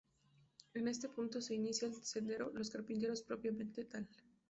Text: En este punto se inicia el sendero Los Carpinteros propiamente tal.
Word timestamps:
En 0.73 0.87
este 0.87 1.09
punto 1.09 1.39
se 1.43 1.53
inicia 1.53 1.87
el 1.87 1.93
sendero 2.03 2.49
Los 2.55 2.71
Carpinteros 2.71 3.21
propiamente 3.21 3.85
tal. 3.85 4.09